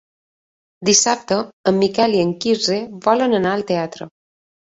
[0.87, 1.35] Dissabte
[1.71, 4.09] en Miquel i en Quirze volen anar al teatre.